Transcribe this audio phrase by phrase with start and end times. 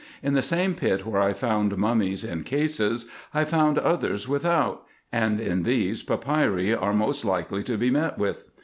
[0.23, 3.05] In the same pit where I found mummies in cases,
[3.35, 8.45] I found others without; and in these, papyri are most likely to be met with.